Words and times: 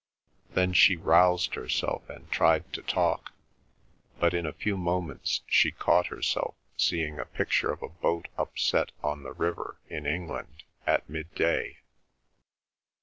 Then 0.55 0.73
she 0.73 0.95
roused 0.97 1.53
herself 1.53 2.09
and 2.09 2.27
tried 2.31 2.73
to 2.73 2.81
talk, 2.81 3.33
but 4.19 4.33
in 4.33 4.47
a 4.47 4.51
few 4.53 4.75
moments 4.75 5.41
she 5.45 5.69
caught 5.69 6.07
herself 6.07 6.55
seeing 6.75 7.19
a 7.19 7.25
picture 7.25 7.71
of 7.71 7.83
a 7.83 7.89
boat 7.89 8.27
upset 8.35 8.91
on 9.03 9.21
the 9.21 9.33
river 9.33 9.77
in 9.89 10.07
England, 10.07 10.63
at 10.87 11.07
midday. 11.07 11.81